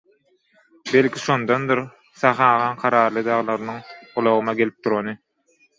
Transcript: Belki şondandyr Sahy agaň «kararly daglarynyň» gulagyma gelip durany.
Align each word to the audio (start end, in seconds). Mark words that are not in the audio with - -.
Belki 0.91 1.21
şondandyr 1.25 1.81
Sahy 2.23 2.43
agaň 2.49 2.81
«kararly 2.85 3.27
daglarynyň» 3.31 3.87
gulagyma 4.17 4.59
gelip 4.63 4.83
durany. 4.89 5.19